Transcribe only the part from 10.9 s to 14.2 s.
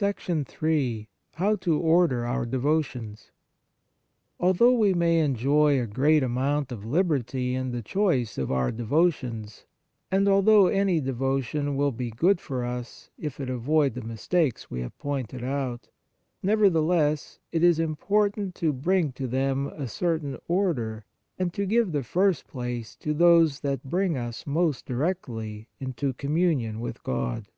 devotion will be good for us if it avoid the